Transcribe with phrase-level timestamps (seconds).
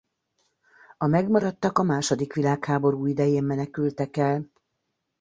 [0.97, 4.47] A megmaradtak a második világháború idején menekültek el.